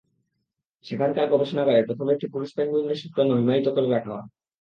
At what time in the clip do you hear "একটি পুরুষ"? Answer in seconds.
2.13-2.49